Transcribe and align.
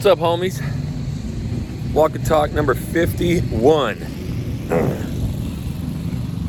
What's 0.00 0.18
up, 0.18 0.18
homies? 0.18 0.62
Walk 1.92 2.14
and 2.14 2.24
talk 2.24 2.52
number 2.52 2.72
51. 2.72 3.98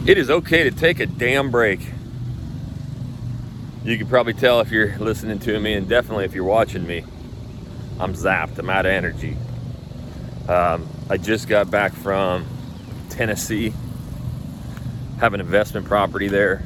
It 0.07 0.17
is 0.17 0.29
okay 0.29 0.63
to 0.63 0.71
take 0.71 1.01
a 1.01 1.05
damn 1.05 1.51
break. 1.51 1.81
You 3.83 3.97
can 3.97 4.07
probably 4.07 4.35
tell 4.35 4.61
if 4.61 4.71
you're 4.71 4.97
listening 4.99 5.39
to 5.39 5.59
me, 5.59 5.73
and 5.73 5.89
definitely 5.89 6.23
if 6.23 6.33
you're 6.33 6.45
watching 6.45 6.87
me. 6.87 7.03
I'm 7.99 8.13
zapped, 8.13 8.57
I'm 8.57 8.69
out 8.69 8.85
of 8.85 8.93
energy. 8.93 9.35
Um, 10.47 10.87
I 11.09 11.17
just 11.17 11.49
got 11.49 11.69
back 11.69 11.91
from 11.91 12.45
Tennessee, 13.09 13.73
have 15.19 15.33
an 15.33 15.41
investment 15.41 15.87
property 15.87 16.29
there, 16.29 16.63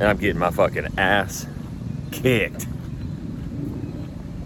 and 0.00 0.04
I'm 0.04 0.16
getting 0.16 0.38
my 0.38 0.50
fucking 0.50 0.96
ass 0.96 1.46
kicked 2.12 2.66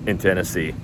in 0.07 0.19
Tennessee. 0.19 0.75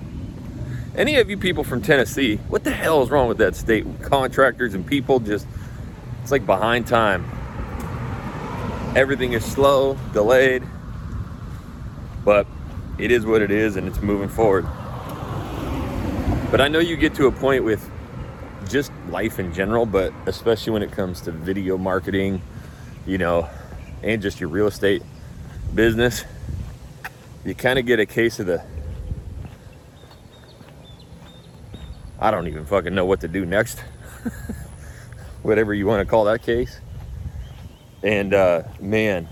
Any 0.96 1.16
of 1.16 1.28
you 1.28 1.36
people 1.36 1.62
from 1.62 1.82
Tennessee, 1.82 2.36
what 2.48 2.64
the 2.64 2.70
hell 2.70 3.02
is 3.02 3.10
wrong 3.10 3.28
with 3.28 3.36
that 3.36 3.54
state? 3.54 3.84
Contractors 4.00 4.72
and 4.72 4.86
people 4.86 5.20
just, 5.20 5.46
it's 6.22 6.30
like 6.30 6.46
behind 6.46 6.86
time. 6.86 7.22
Everything 8.96 9.34
is 9.34 9.44
slow, 9.44 9.98
delayed, 10.14 10.62
but 12.24 12.46
it 12.96 13.10
is 13.10 13.26
what 13.26 13.42
it 13.42 13.50
is 13.50 13.76
and 13.76 13.86
it's 13.86 14.00
moving 14.00 14.30
forward. 14.30 14.64
But 16.50 16.62
I 16.62 16.68
know 16.68 16.78
you 16.78 16.96
get 16.96 17.14
to 17.16 17.26
a 17.26 17.32
point 17.32 17.62
with 17.62 17.90
just 18.66 18.90
life 19.10 19.38
in 19.38 19.52
general, 19.52 19.84
but 19.84 20.14
especially 20.24 20.72
when 20.72 20.82
it 20.82 20.92
comes 20.92 21.20
to 21.22 21.30
video 21.30 21.76
marketing, 21.76 22.40
you 23.06 23.18
know, 23.18 23.50
and 24.02 24.22
just 24.22 24.40
your 24.40 24.48
real 24.48 24.66
estate 24.66 25.02
business, 25.74 26.24
you 27.44 27.54
kind 27.54 27.78
of 27.78 27.84
get 27.84 28.00
a 28.00 28.06
case 28.06 28.40
of 28.40 28.46
the 28.46 28.64
I 32.18 32.30
don't 32.30 32.46
even 32.46 32.64
fucking 32.64 32.94
know 32.94 33.04
what 33.04 33.20
to 33.20 33.28
do 33.28 33.44
next. 33.44 33.80
Whatever 35.42 35.74
you 35.74 35.86
want 35.86 36.06
to 36.06 36.10
call 36.10 36.24
that 36.24 36.42
case. 36.42 36.80
And 38.02 38.32
uh, 38.32 38.62
man, 38.80 39.28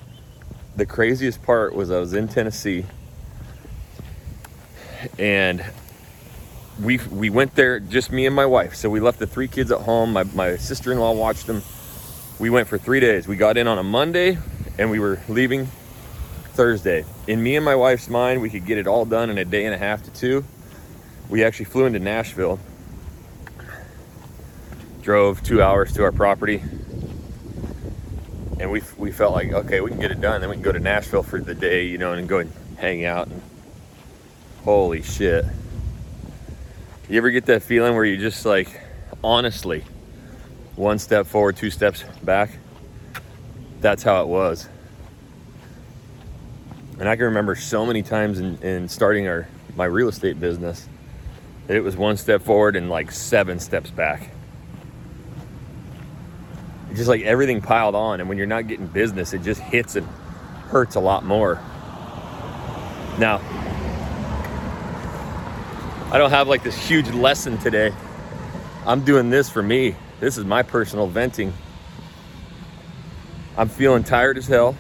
the 0.77 0.87
craziest 0.87 1.43
part 1.43 1.75
was 1.75 1.91
I 1.91 1.99
was 1.99 2.15
in 2.15 2.29
Tennessee 2.29 2.85
and 5.19 5.65
we 6.83 6.99
we 7.11 7.31
went 7.31 7.55
there 7.55 7.79
just 7.81 8.11
me 8.11 8.27
and 8.27 8.35
my 8.35 8.47
wife. 8.47 8.75
So 8.75 8.91
we 8.91 9.01
left 9.01 9.19
the 9.19 9.27
three 9.27 9.49
kids 9.49 9.71
at 9.71 9.81
home. 9.81 10.13
My, 10.13 10.25
my 10.25 10.57
sister-in-law 10.57 11.13
watched 11.13 11.47
them. 11.47 11.63
We 12.39 12.51
went 12.51 12.69
for 12.69 12.79
three 12.79 13.01
days. 13.01 13.29
We 13.29 13.37
got 13.37 13.57
in 13.57 13.67
on 13.67 13.79
a 13.79 13.83
Monday 13.83 14.39
and 14.77 14.91
we 14.91 14.99
were 14.99 15.21
leaving 15.29 15.69
Thursday. 16.53 17.05
In 17.27 17.43
me 17.43 17.57
and 17.57 17.65
my 17.65 17.77
wife's 17.77 18.09
mind, 18.09 18.43
we 18.43 18.51
could 18.51 18.67
get 18.67 18.77
it 18.77 18.87
all 18.87 19.05
done 19.05 19.31
in 19.31 19.39
a 19.39 19.45
day 19.45 19.65
and 19.65 19.75
a 19.75 19.79
half 19.79 20.03
to 20.05 20.11
two. 20.11 20.45
We 21.29 21.45
actually 21.45 21.67
flew 21.67 21.87
into 21.87 22.01
Nashville 22.01 22.59
drove 25.05 25.43
two 25.43 25.63
hours 25.63 25.93
to 25.93 26.03
our 26.03 26.11
property. 26.11 26.63
And 28.59 28.71
we, 28.71 28.83
we 28.97 29.13
felt 29.13 29.35
like 29.35 29.53
okay 29.53 29.83
we 29.83 29.91
can 29.91 30.01
get 30.01 30.11
it 30.11 30.21
done. 30.21 30.41
Then 30.41 30.49
we 30.49 30.57
can 30.57 30.63
go 30.63 30.73
to 30.73 30.81
nashville 30.81 31.23
for 31.23 31.39
the 31.41 31.55
day 31.55 31.87
you 31.87 31.99
know 31.99 32.15
and 32.15 32.27
go 32.27 32.39
and 32.39 32.51
hang 32.79 33.05
out. 33.05 33.29
And 33.29 33.43
holy 34.65 35.03
shit. 35.03 35.45
You 37.09 37.19
ever 37.19 37.31
get 37.31 37.45
that 37.47 37.63
feeling 37.63 37.95
where 37.95 38.07
you 38.07 38.17
just 38.17 38.47
like 38.47 38.81
honestly 39.23 39.85
one 40.75 40.99
step 40.99 41.27
forward 41.27 41.57
two 41.57 41.71
steps 41.71 42.03
back? 42.23 42.51
That's 43.81 44.03
how 44.03 44.23
it 44.23 44.29
was. 44.29 44.69
And 46.99 47.09
i 47.09 47.17
can 47.17 47.27
remember 47.27 47.55
so 47.57 47.85
many 47.85 48.03
times 48.03 48.39
in, 48.39 48.57
in 48.63 48.89
starting 48.89 49.29
our 49.29 49.47
my 49.77 49.85
real 49.85 50.09
estate 50.09 50.41
business 50.41 50.89
it 51.67 51.81
was 51.81 51.97
one 51.97 52.17
step 52.17 52.41
forward 52.41 52.77
and 52.77 52.89
like 52.89 53.11
seven 53.11 53.59
steps 53.59 53.91
back 53.91 54.31
just 56.95 57.09
like 57.09 57.23
everything 57.23 57.61
piled 57.61 57.95
on. 57.95 58.21
And 58.21 58.29
when 58.29 58.39
you're 58.39 58.47
not 58.47 58.67
getting 58.67 58.87
business, 58.87 59.33
it 59.33 59.43
just 59.43 59.61
hits 59.61 59.97
and 59.97 60.07
hurts 60.69 60.95
a 60.97 61.01
lot 61.01 61.25
more. 61.25 61.61
Now, 63.19 63.41
I 66.11 66.19
don't 66.19 66.31
have 66.31 66.49
like 66.49 66.63
this 66.63 66.77
huge 66.77 67.09
lesson 67.11 67.59
today. 67.59 67.93
I'm 68.87 69.05
doing 69.05 69.31
this 69.31 69.49
for 69.49 69.63
me. 69.63 69.97
This 70.21 70.39
is 70.39 70.45
my 70.45 70.63
personal 70.63 71.07
venting. 71.07 71.53
I'm 73.57 73.69
feeling 73.69 74.05
tired 74.05 74.37
as 74.37 74.47
hell. 74.47 74.77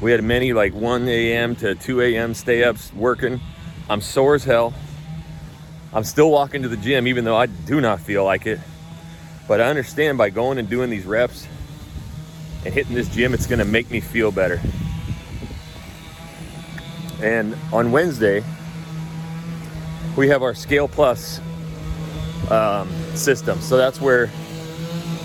We 0.00 0.12
had 0.12 0.22
many 0.24 0.52
like 0.52 0.72
1 0.72 1.08
a.m. 1.08 1.56
to 1.56 1.74
2 1.74 2.00
a.m. 2.00 2.34
stay 2.34 2.64
ups 2.64 2.92
working. 2.94 3.40
I'm 3.88 4.00
sore 4.00 4.36
as 4.36 4.44
hell. 4.44 4.72
I'm 5.92 6.04
still 6.04 6.30
walking 6.30 6.62
to 6.62 6.68
the 6.68 6.76
gym 6.76 7.06
even 7.08 7.24
though 7.24 7.36
I 7.36 7.46
do 7.46 7.80
not 7.80 8.00
feel 8.00 8.24
like 8.24 8.46
it. 8.46 8.60
But 9.50 9.60
I 9.60 9.64
understand 9.64 10.16
by 10.16 10.30
going 10.30 10.58
and 10.58 10.70
doing 10.70 10.90
these 10.90 11.04
reps 11.04 11.48
and 12.64 12.72
hitting 12.72 12.94
this 12.94 13.08
gym, 13.08 13.34
it's 13.34 13.48
gonna 13.48 13.64
make 13.64 13.90
me 13.90 13.98
feel 13.98 14.30
better. 14.30 14.60
And 17.20 17.56
on 17.72 17.90
Wednesday, 17.90 18.44
we 20.16 20.28
have 20.28 20.44
our 20.44 20.54
Scale 20.54 20.86
Plus 20.86 21.40
um, 22.48 22.88
system. 23.16 23.60
So 23.60 23.76
that's 23.76 24.00
where 24.00 24.30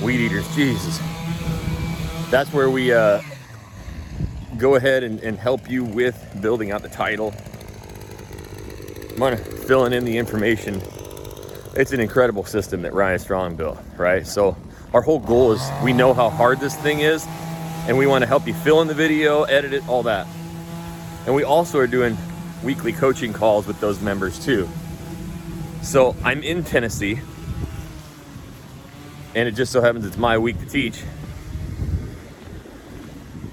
weed 0.02 0.22
eaters, 0.22 0.56
Jesus, 0.56 0.98
that's 2.32 2.52
where 2.52 2.72
we 2.72 2.92
uh, 2.92 3.22
go 4.58 4.74
ahead 4.74 5.04
and, 5.04 5.20
and 5.20 5.38
help 5.38 5.70
you 5.70 5.84
with 5.84 6.36
building 6.42 6.72
out 6.72 6.82
the 6.82 6.90
title. 6.90 7.32
I'm 9.12 9.18
gonna 9.18 9.38
filling 9.38 9.94
in 9.94 10.04
the 10.04 10.18
information 10.18 10.82
it's 11.76 11.92
an 11.92 12.00
incredible 12.00 12.46
system 12.46 12.82
that 12.84 12.94
Ryan 12.94 13.20
Strong 13.20 13.56
built, 13.58 13.78
right? 13.98 14.26
So 14.26 14.56
our 14.94 15.02
whole 15.02 15.20
goal 15.20 15.52
is 15.52 15.70
we 15.84 15.92
know 15.92 16.14
how 16.14 16.30
hard 16.30 16.60
this 16.60 16.76
thing 16.76 17.02
is 17.02 17.26
and 17.88 17.98
we 17.98 18.08
want 18.08 18.22
to 18.22 18.28
help 18.28 18.48
you 18.48 18.54
fill 18.54 18.82
in 18.82 18.88
the 18.88 18.94
video, 18.94 19.44
edit 19.44 19.74
it, 19.74 19.88
all 19.88 20.04
that. 20.04 20.26
And 21.26 21.36
we 21.36 21.44
also 21.44 21.80
are 21.80 21.88
doing 21.88 22.18
weekly 22.64 22.94
coaching 22.94 23.34
calls 23.34 23.68
with 23.68 23.80
those 23.82 24.00
members 24.00 24.44
too. 24.44 24.70
So 25.82 26.16
I'm 26.24 26.42
in 26.44 26.64
Tennessee 26.64 27.20
and 29.36 29.50
it 29.50 29.52
just 29.52 29.72
so 29.74 29.82
happens 29.82 30.06
it's 30.06 30.18
my 30.18 30.38
week 30.38 30.58
to 30.60 30.66
teach. 30.66 31.04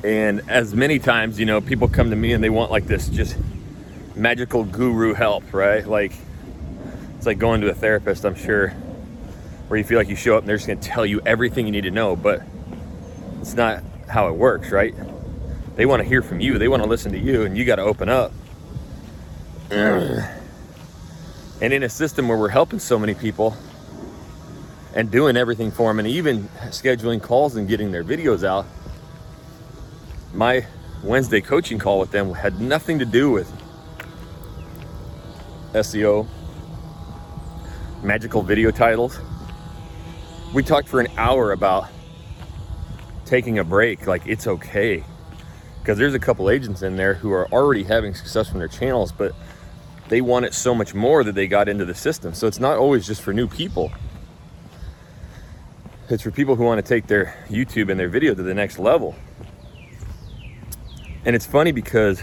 And 0.05 0.49
as 0.49 0.75
many 0.75 0.99
times, 0.99 1.41
you 1.41 1.47
know, 1.47 1.61
people 1.61 1.89
come 1.89 2.11
to 2.11 2.17
me 2.17 2.33
and 2.33 2.43
they 2.43 2.51
want 2.51 2.71
like 2.71 2.87
this 2.87 3.09
just 3.09 3.37
magical 4.15 4.65
guru 4.65 5.13
help, 5.13 5.53
right? 5.53 5.87
Like 5.87 6.13
it's 7.23 7.27
like 7.29 7.39
going 7.39 7.61
to 7.61 7.71
a 7.71 7.75
therapist, 7.75 8.25
I'm 8.25 8.35
sure, 8.35 8.71
where 9.69 9.79
you 9.79 9.85
feel 9.85 9.97
like 9.97 10.09
you 10.09 10.17
show 10.17 10.35
up 10.35 10.41
and 10.41 10.49
they're 10.49 10.57
just 10.57 10.67
going 10.67 10.81
to 10.81 10.89
tell 10.89 11.07
you 11.07 11.21
everything 11.25 11.67
you 11.67 11.71
need 11.71 11.85
to 11.85 11.93
know, 11.93 12.17
but 12.17 12.43
it's 13.41 13.55
not 13.55 13.85
how 14.09 14.27
it 14.27 14.35
works, 14.35 14.73
right? 14.73 14.93
They 15.77 15.87
want 15.87 16.03
to 16.03 16.09
hear 16.09 16.21
from 16.21 16.41
you, 16.41 16.59
they 16.59 16.67
want 16.67 16.83
to 16.83 16.89
listen 16.89 17.13
to 17.13 17.19
you, 17.21 17.43
and 17.45 17.57
you 17.57 17.65
got 17.65 17.77
to 17.77 17.83
open 17.83 18.09
up. 18.09 18.33
and 21.61 21.73
in 21.73 21.85
a 21.85 21.89
system 21.89 22.27
where 22.27 22.37
we're 22.37 22.49
helping 22.49 22.81
so 22.81 22.99
many 22.99 23.15
people 23.15 23.57
and 24.93 25.09
doing 25.09 25.37
everything 25.37 25.71
for 25.71 25.91
them, 25.91 26.01
and 26.01 26.09
even 26.09 26.49
scheduling 26.71 27.23
calls 27.23 27.55
and 27.55 27.69
getting 27.69 27.93
their 27.93 28.03
videos 28.03 28.43
out, 28.43 28.67
my 30.35 30.67
Wednesday 31.05 31.41
coaching 31.41 31.79
call 31.79 32.01
with 32.01 32.11
them 32.11 32.35
had 32.35 32.61
nothing 32.61 32.99
to 32.99 33.05
do 33.05 33.31
with 33.31 33.49
SEO, 35.73 36.27
magical 38.03 38.43
video 38.43 38.71
titles. 38.71 39.19
We 40.53 40.63
talked 40.63 40.89
for 40.89 41.01
an 41.01 41.09
hour 41.17 41.53
about 41.53 41.89
taking 43.25 43.59
a 43.59 43.65
break, 43.65 44.07
like 44.07 44.27
it's 44.27 44.47
okay. 44.47 45.05
Because 45.81 45.99
there's 45.99 46.15
a 46.15 46.19
couple 46.19 46.51
agents 46.51 46.83
in 46.83 46.97
there 46.97 47.15
who 47.15 47.33
are 47.33 47.49
already 47.53 47.85
having 47.85 48.15
success 48.15 48.49
from 48.49 48.59
their 48.59 48.69
channels, 48.69 49.13
but 49.13 49.35
they 50.09 50.21
want 50.21 50.45
it 50.45 50.55
so 50.55 50.75
much 50.75 50.95
more 50.95 51.25
that 51.25 51.35
they 51.35 51.47
got 51.47 51.69
into 51.69 51.85
the 51.85 51.95
system. 51.95 52.35
So 52.35 52.47
it's 52.47 52.61
not 52.61 52.77
always 52.77 53.07
just 53.07 53.23
for 53.23 53.33
new 53.33 53.49
people. 53.49 53.93
It's 56.09 56.23
for 56.23 56.31
people 56.31 56.57
who 56.57 56.65
want 56.65 56.85
to 56.85 56.87
take 56.87 57.07
their 57.07 57.35
YouTube 57.49 57.91
and 57.91 57.99
their 57.99 58.09
video 58.09 58.35
to 58.35 58.43
the 58.43 58.55
next 58.55 58.79
level. 58.79 59.15
And 61.25 61.35
it's 61.35 61.47
funny 61.47 61.73
because 61.73 62.23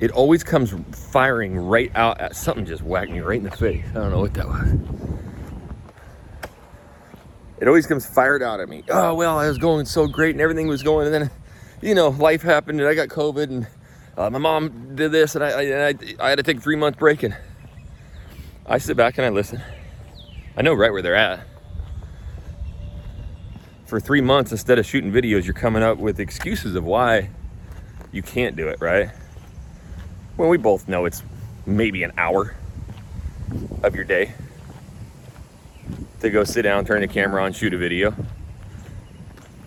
it 0.00 0.10
always 0.10 0.44
comes 0.44 0.74
firing 1.10 1.56
right 1.56 1.90
out 1.94 2.20
at 2.20 2.36
something 2.36 2.66
just 2.66 2.82
whacked 2.82 3.10
me 3.10 3.20
right 3.20 3.38
in 3.38 3.44
the 3.44 3.50
face. 3.50 3.84
I 3.90 3.94
don't 3.94 4.10
know 4.10 4.20
what 4.20 4.34
that 4.34 4.46
was. 4.46 4.78
It 7.58 7.68
always 7.68 7.86
comes 7.86 8.04
fired 8.04 8.42
out 8.42 8.60
at 8.60 8.68
me. 8.68 8.84
Oh 8.90 9.14
well, 9.14 9.38
I 9.38 9.48
was 9.48 9.56
going 9.56 9.86
so 9.86 10.06
great 10.06 10.34
and 10.34 10.40
everything 10.42 10.68
was 10.68 10.82
going, 10.82 11.06
and 11.06 11.14
then, 11.14 11.30
you 11.80 11.94
know, 11.94 12.08
life 12.10 12.42
happened 12.42 12.80
and 12.80 12.88
I 12.88 12.94
got 12.94 13.08
COVID 13.08 13.44
and 13.44 13.66
uh, 14.18 14.28
my 14.28 14.38
mom 14.38 14.94
did 14.94 15.12
this 15.12 15.34
and 15.34 15.42
I, 15.42 15.48
I, 15.48 15.62
and 15.62 16.16
I 16.20 16.26
I 16.26 16.28
had 16.30 16.36
to 16.36 16.42
take 16.42 16.58
a 16.58 16.60
three 16.60 16.76
month 16.76 16.98
break 16.98 17.22
and 17.22 17.34
I 18.66 18.78
sit 18.78 18.96
back 18.96 19.16
and 19.16 19.26
I 19.26 19.30
listen. 19.30 19.62
I 20.56 20.62
know 20.62 20.74
right 20.74 20.92
where 20.92 21.02
they're 21.02 21.14
at. 21.14 21.46
For 23.86 24.00
three 24.00 24.20
months, 24.20 24.50
instead 24.50 24.78
of 24.78 24.84
shooting 24.84 25.12
videos, 25.12 25.44
you're 25.44 25.54
coming 25.54 25.82
up 25.82 25.96
with 25.98 26.18
excuses 26.18 26.74
of 26.74 26.84
why 26.84 27.30
you 28.10 28.20
can't 28.20 28.56
do 28.56 28.66
it, 28.68 28.80
right? 28.80 29.10
Well, 30.36 30.50
we 30.50 30.58
both 30.58 30.86
know 30.86 31.06
it's 31.06 31.22
maybe 31.64 32.02
an 32.02 32.12
hour 32.18 32.54
of 33.82 33.94
your 33.94 34.04
day 34.04 34.34
to 36.20 36.28
go 36.28 36.44
sit 36.44 36.62
down, 36.62 36.84
turn 36.84 37.00
the 37.00 37.08
camera 37.08 37.42
on, 37.42 37.54
shoot 37.54 37.72
a 37.72 37.78
video. 37.78 38.14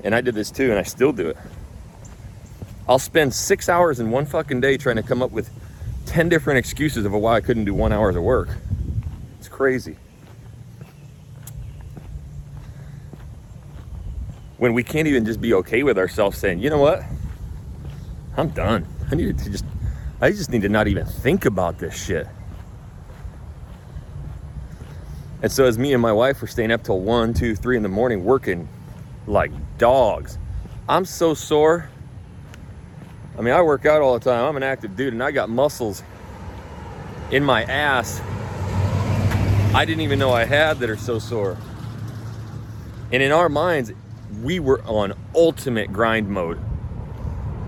And 0.03 0.13
I 0.13 0.21
did 0.21 0.35
this 0.35 0.51
too, 0.51 0.69
and 0.69 0.77
I 0.77 0.83
still 0.83 1.11
do 1.11 1.29
it. 1.29 1.37
I'll 2.87 2.99
spend 2.99 3.33
six 3.33 3.67
hours 3.67 3.99
in 3.99 4.11
one 4.11 4.27
fucking 4.27 4.61
day 4.61 4.77
trying 4.77 4.97
to 4.97 5.03
come 5.03 5.23
up 5.23 5.31
with 5.31 5.49
10 6.05 6.29
different 6.29 6.59
excuses 6.59 7.03
of 7.03 7.13
why 7.13 7.35
I 7.35 7.41
couldn't 7.41 7.65
do 7.65 7.73
one 7.73 7.91
hour 7.91 8.09
of 8.09 8.15
work. 8.23 8.49
It's 9.39 9.47
crazy. 9.47 9.97
When 14.57 14.73
we 14.73 14.83
can't 14.83 15.07
even 15.07 15.25
just 15.25 15.41
be 15.41 15.53
okay 15.55 15.81
with 15.81 15.97
ourselves 15.97 16.37
saying, 16.37 16.59
you 16.59 16.69
know 16.69 16.79
what? 16.79 17.03
I'm 18.37 18.49
done. 18.49 18.85
I 19.11 19.15
need 19.15 19.37
to 19.37 19.49
just, 19.49 19.65
I 20.21 20.31
just 20.31 20.49
need 20.49 20.61
to 20.63 20.69
not 20.69 20.87
even 20.87 21.05
think 21.05 21.45
about 21.45 21.79
this 21.79 21.95
shit. 21.95 22.27
And 25.41 25.51
so 25.51 25.65
as 25.65 25.77
me 25.77 25.93
and 25.93 26.01
my 26.01 26.11
wife 26.11 26.41
were 26.41 26.47
staying 26.47 26.71
up 26.71 26.83
till 26.83 26.99
one, 26.99 27.33
two, 27.33 27.55
three 27.55 27.77
in 27.77 27.83
the 27.83 27.89
morning 27.89 28.25
working 28.25 28.67
like 29.27 29.51
dogs. 29.77 30.37
I'm 30.89 31.05
so 31.05 31.33
sore. 31.33 31.89
I 33.37 33.41
mean, 33.41 33.53
I 33.53 33.61
work 33.61 33.85
out 33.85 34.01
all 34.01 34.19
the 34.19 34.23
time. 34.23 34.43
I'm 34.43 34.57
an 34.57 34.63
active 34.63 34.97
dude 34.97 35.13
and 35.13 35.23
I 35.23 35.31
got 35.31 35.49
muscles 35.49 36.03
in 37.31 37.43
my 37.43 37.63
ass 37.63 38.21
I 39.71 39.85
didn't 39.85 40.01
even 40.01 40.17
know 40.17 40.31
I 40.31 40.45
had 40.45 40.79
that 40.79 40.89
are 40.89 40.97
so 40.97 41.19
sore. 41.19 41.55
And 43.11 43.21
in 43.21 43.31
our 43.31 43.49
minds, 43.49 43.91
we 44.41 44.59
were 44.59 44.81
on 44.81 45.13
ultimate 45.35 45.93
grind 45.93 46.27
mode. 46.27 46.59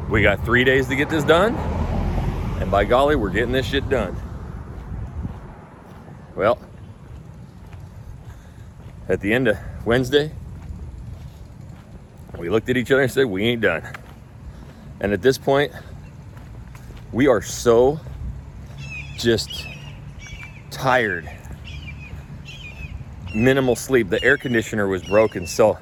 We 0.09 0.24
got 0.24 0.44
three 0.44 0.63
days 0.63 0.88
to 0.88 0.95
get 0.95 1.09
this 1.09 1.24
done, 1.24 1.56
and 2.61 2.69
by 2.69 2.85
golly, 2.85 3.15
we're 3.15 3.31
getting 3.31 3.51
this 3.51 3.65
shit 3.65 3.89
done. 3.89 4.15
Well, 6.35 6.59
at 9.09 9.19
the 9.19 9.33
end 9.33 9.47
of 9.47 9.57
Wednesday, 9.83 10.31
we 12.37 12.49
looked 12.49 12.69
at 12.69 12.77
each 12.77 12.91
other 12.91 13.01
and 13.01 13.11
said, 13.11 13.25
We 13.25 13.43
ain't 13.45 13.61
done. 13.61 13.83
And 14.99 15.11
at 15.11 15.23
this 15.23 15.39
point, 15.39 15.71
we 17.11 17.27
are 17.27 17.41
so 17.41 17.99
just 19.17 19.65
tired. 20.69 21.29
Minimal 23.33 23.75
sleep. 23.75 24.09
The 24.09 24.23
air 24.23 24.37
conditioner 24.37 24.87
was 24.87 25.03
broken, 25.03 25.47
so 25.47 25.79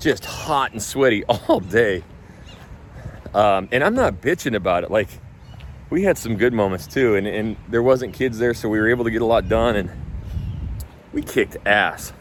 just 0.00 0.24
hot 0.24 0.72
and 0.72 0.82
sweaty 0.82 1.24
all 1.28 1.60
day. 1.60 2.02
Um, 3.34 3.68
and 3.70 3.84
I'm 3.84 3.94
not 3.94 4.20
bitching 4.20 4.56
about 4.56 4.82
it. 4.82 4.90
Like, 4.90 5.08
we 5.92 6.02
had 6.02 6.16
some 6.16 6.36
good 6.36 6.54
moments 6.54 6.86
too, 6.86 7.16
and, 7.16 7.26
and 7.26 7.54
there 7.68 7.82
wasn't 7.82 8.14
kids 8.14 8.38
there, 8.38 8.54
so 8.54 8.66
we 8.66 8.80
were 8.80 8.88
able 8.88 9.04
to 9.04 9.10
get 9.10 9.20
a 9.20 9.26
lot 9.26 9.46
done, 9.46 9.76
and 9.76 9.90
we 11.12 11.20
kicked 11.20 11.58
ass. 11.66 12.14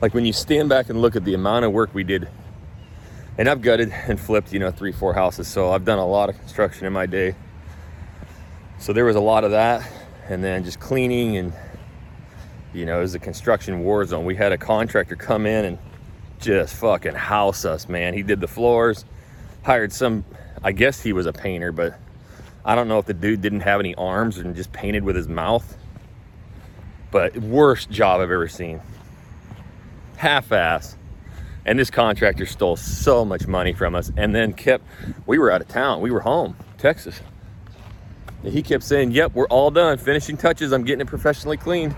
Like 0.00 0.14
when 0.14 0.24
you 0.24 0.32
stand 0.32 0.70
back 0.70 0.88
and 0.88 1.02
look 1.02 1.14
at 1.14 1.26
the 1.26 1.34
amount 1.34 1.66
of 1.66 1.72
work 1.72 1.92
we 1.92 2.04
did, 2.04 2.26
and 3.36 3.50
I've 3.50 3.60
gutted 3.60 3.92
and 4.08 4.18
flipped, 4.18 4.50
you 4.54 4.58
know, 4.58 4.70
three, 4.70 4.92
four 4.92 5.12
houses, 5.12 5.46
so 5.46 5.70
I've 5.70 5.84
done 5.84 5.98
a 5.98 6.06
lot 6.06 6.30
of 6.30 6.38
construction 6.38 6.86
in 6.86 6.92
my 6.94 7.04
day. 7.04 7.34
So 8.78 8.94
there 8.94 9.04
was 9.04 9.16
a 9.16 9.20
lot 9.20 9.44
of 9.44 9.50
that, 9.50 9.86
and 10.30 10.42
then 10.42 10.64
just 10.64 10.80
cleaning 10.80 11.36
and 11.36 11.52
you 12.72 12.86
know, 12.86 12.96
it 12.96 13.02
was 13.02 13.14
a 13.14 13.18
construction 13.18 13.80
war 13.84 14.06
zone. 14.06 14.24
We 14.24 14.36
had 14.36 14.52
a 14.52 14.58
contractor 14.58 15.16
come 15.16 15.44
in 15.44 15.66
and 15.66 15.78
just 16.40 16.76
fucking 16.76 17.14
house 17.14 17.66
us, 17.66 17.90
man. 17.90 18.14
He 18.14 18.22
did 18.22 18.40
the 18.40 18.48
floors, 18.48 19.04
hired 19.64 19.92
some, 19.92 20.24
I 20.62 20.72
guess 20.72 21.02
he 21.02 21.12
was 21.12 21.26
a 21.26 21.32
painter, 21.32 21.72
but 21.72 21.98
I 22.66 22.74
don't 22.74 22.88
know 22.88 22.98
if 22.98 23.06
the 23.06 23.14
dude 23.14 23.40
didn't 23.42 23.60
have 23.60 23.78
any 23.78 23.94
arms 23.94 24.38
and 24.38 24.56
just 24.56 24.72
painted 24.72 25.04
with 25.04 25.14
his 25.14 25.28
mouth. 25.28 25.78
But 27.12 27.36
worst 27.36 27.88
job 27.90 28.20
I've 28.20 28.32
ever 28.32 28.48
seen. 28.48 28.80
Half 30.16 30.50
ass. 30.50 30.96
And 31.64 31.78
this 31.78 31.90
contractor 31.90 32.44
stole 32.44 32.74
so 32.74 33.24
much 33.24 33.46
money 33.46 33.72
from 33.72 33.94
us 33.94 34.10
and 34.16 34.34
then 34.34 34.52
kept, 34.52 34.84
we 35.26 35.38
were 35.38 35.50
out 35.50 35.60
of 35.60 35.68
town. 35.68 36.00
We 36.00 36.10
were 36.10 36.20
home, 36.20 36.56
Texas. 36.76 37.20
And 38.42 38.52
he 38.52 38.62
kept 38.62 38.82
saying, 38.82 39.12
Yep, 39.12 39.34
we're 39.34 39.46
all 39.46 39.70
done. 39.70 39.96
Finishing 39.98 40.36
touches. 40.36 40.72
I'm 40.72 40.84
getting 40.84 41.02
it 41.02 41.06
professionally 41.06 41.56
cleaned. 41.56 41.94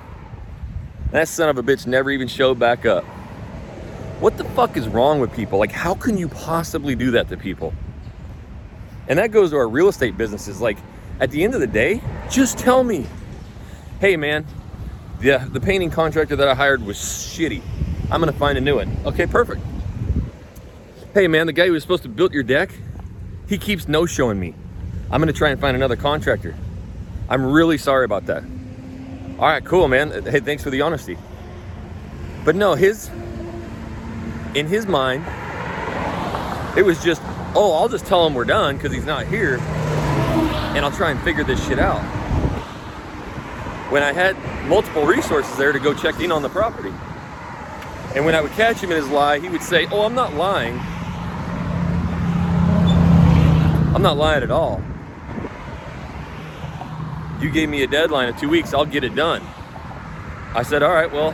That 1.13 1.29
son 1.29 1.49
of 1.49 1.57
a 1.57 1.63
bitch 1.63 1.87
never 1.87 2.11
even 2.11 2.29
showed 2.29 2.59
back 2.59 2.85
up. 2.85 3.05
What 4.21 4.37
the 4.37 4.45
fuck 4.45 4.77
is 4.77 4.87
wrong 4.87 5.19
with 5.21 5.33
people? 5.33 5.59
Like, 5.59 5.73
how 5.73 5.95
can 5.95 6.19
you 6.19 6.29
possibly 6.29 6.95
do 6.95 7.11
that 7.13 7.29
to 7.31 7.39
people? 7.39 7.73
And 9.09 9.19
that 9.19 9.31
goes 9.31 9.51
to 9.51 9.57
our 9.57 9.69
real 9.69 9.89
estate 9.89 10.17
businesses. 10.17 10.61
Like, 10.61 10.79
at 11.21 11.31
the 11.31 11.43
end 11.43 11.55
of 11.55 11.61
the 11.61 11.67
day, 11.67 12.01
just 12.31 12.59
tell 12.59 12.85
me, 12.85 13.07
hey 14.01 14.17
man, 14.17 14.47
the, 15.21 15.39
the 15.51 15.61
painting 15.61 15.91
contractor 15.91 16.37
that 16.37 16.49
I 16.49 16.55
hired 16.55 16.85
was 16.85 16.97
shitty. 16.97 17.63
I'm 18.11 18.21
gonna 18.21 18.33
find 18.33 18.57
a 18.57 18.61
new 18.61 18.77
one. 18.77 18.97
Okay, 19.05 19.27
perfect. 19.27 19.61
Hey 21.15 21.27
man, 21.27 21.47
the 21.47 21.53
guy 21.53 21.67
who 21.67 21.73
was 21.73 21.83
supposed 21.83 22.05
to 22.05 22.09
build 22.09 22.33
your 22.33 22.43
deck, 22.43 22.71
he 23.49 23.59
keeps 23.59 23.89
no 23.89 24.07
showing 24.07 24.39
me. 24.39 24.55
I'm 25.11 25.21
gonna 25.21 25.33
try 25.33 25.51
and 25.51 25.61
find 25.61 25.77
another 25.77 25.97
contractor. 25.97 26.55
I'm 27.29 27.45
really 27.45 27.79
sorry 27.79 28.05
about 28.05 28.27
that. 28.27 28.45
All 29.39 29.47
right, 29.47 29.65
cool, 29.65 29.89
man. 29.89 30.11
Hey, 30.25 30.41
thanks 30.41 30.63
for 30.63 30.71
the 30.71 30.83
honesty. 30.83 31.19
But 32.45 32.55
no, 32.55 32.75
his 32.75 33.11
in 34.55 34.67
his 34.67 34.87
mind, 34.87 35.25
it 36.77 36.83
was 36.85 37.03
just, 37.03 37.23
oh, 37.55 37.75
I'll 37.75 37.89
just 37.89 38.07
tell 38.07 38.27
him 38.27 38.35
we're 38.35 38.45
done 38.45 38.77
because 38.77 38.93
he's 38.93 39.07
not 39.07 39.27
here, 39.27 39.59
and 39.59 40.85
I'll 40.85 40.93
try 40.93 41.11
and 41.11 41.21
figure 41.21 41.45
this 41.45 41.65
shit 41.67 41.79
out. 41.79 42.03
When 43.91 44.03
I 44.03 44.13
had 44.13 44.37
multiple 44.69 45.07
resources 45.07 45.57
there 45.57 45.73
to 45.73 45.79
go 45.79 45.95
check 45.95 46.21
in 46.21 46.31
on 46.31 46.43
the 46.43 46.51
property. 46.51 46.93
And 48.15 48.25
when 48.25 48.35
I 48.35 48.41
would 48.41 48.53
catch 48.53 48.79
him 48.79 48.91
in 48.91 48.97
his 48.97 49.09
lie, 49.09 49.39
he 49.39 49.49
would 49.49 49.63
say, 49.63 49.87
Oh, 49.91 50.03
I'm 50.03 50.15
not 50.15 50.35
lying. 50.35 50.79
I'm 53.95 54.03
not 54.03 54.17
lying 54.17 54.43
at 54.43 54.51
all. 54.51 54.83
You 57.41 57.51
gave 57.51 57.69
me 57.69 57.83
a 57.83 57.87
deadline 57.87 58.29
of 58.29 58.39
two 58.39 58.49
weeks, 58.49 58.75
I'll 58.75 58.85
get 58.85 59.05
it 59.05 59.15
done. 59.15 59.43
I 60.55 60.63
said, 60.63 60.83
All 60.83 60.93
right, 60.93 61.11
well, 61.11 61.31